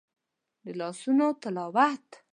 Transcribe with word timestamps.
د 0.63 0.65
لاسونو 0.79 1.27
تلاوت 1.41 2.07